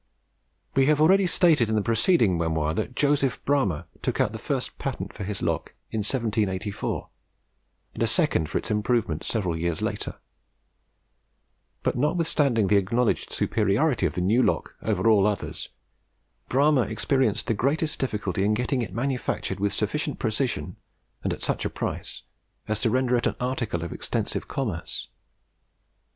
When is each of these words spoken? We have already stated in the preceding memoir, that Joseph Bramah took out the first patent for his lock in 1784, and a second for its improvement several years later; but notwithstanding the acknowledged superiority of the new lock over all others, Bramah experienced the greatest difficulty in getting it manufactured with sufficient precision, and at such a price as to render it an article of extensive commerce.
We 0.73 0.87
have 0.87 0.99
already 0.99 1.27
stated 1.27 1.69
in 1.69 1.75
the 1.75 1.83
preceding 1.83 2.35
memoir, 2.35 2.73
that 2.73 2.95
Joseph 2.95 3.39
Bramah 3.45 3.85
took 4.01 4.19
out 4.19 4.31
the 4.31 4.39
first 4.39 4.79
patent 4.79 5.13
for 5.13 5.23
his 5.23 5.43
lock 5.43 5.75
in 5.91 5.99
1784, 5.99 7.07
and 7.93 8.01
a 8.01 8.07
second 8.07 8.49
for 8.49 8.57
its 8.57 8.71
improvement 8.71 9.23
several 9.23 9.55
years 9.55 9.79
later; 9.79 10.15
but 11.83 11.95
notwithstanding 11.99 12.65
the 12.65 12.77
acknowledged 12.77 13.29
superiority 13.29 14.07
of 14.07 14.15
the 14.15 14.21
new 14.21 14.41
lock 14.41 14.73
over 14.81 15.07
all 15.07 15.27
others, 15.27 15.69
Bramah 16.49 16.87
experienced 16.87 17.45
the 17.45 17.53
greatest 17.53 17.99
difficulty 17.99 18.43
in 18.43 18.55
getting 18.55 18.81
it 18.81 18.95
manufactured 18.95 19.59
with 19.59 19.71
sufficient 19.71 20.17
precision, 20.17 20.77
and 21.23 21.31
at 21.31 21.43
such 21.43 21.63
a 21.63 21.69
price 21.69 22.23
as 22.67 22.81
to 22.81 22.89
render 22.89 23.17
it 23.17 23.27
an 23.27 23.35
article 23.39 23.83
of 23.83 23.93
extensive 23.93 24.47
commerce. 24.47 25.09